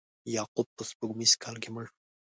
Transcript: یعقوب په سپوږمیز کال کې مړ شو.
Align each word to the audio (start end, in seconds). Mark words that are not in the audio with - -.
یعقوب 0.35 0.67
په 0.77 0.83
سپوږمیز 0.89 1.31
کال 1.43 1.55
کې 1.63 1.69
مړ 1.75 1.85
شو. 1.89 1.95